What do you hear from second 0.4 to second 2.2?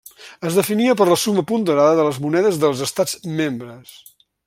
Es definia per la suma ponderada de les